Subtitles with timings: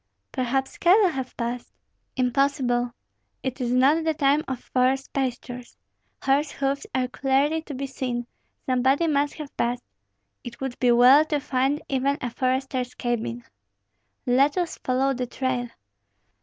[0.31, 1.71] "Perhaps cattle have passed."
[2.15, 2.89] "Impossible.
[3.43, 5.77] It is not the time of forest pastures;
[6.23, 8.25] horse hoofs are clearly to be seen,
[8.65, 9.83] somebody must have passed.
[10.43, 13.43] It would be well to find even a forester's cabin."
[14.25, 15.69] "Let us follow the trail."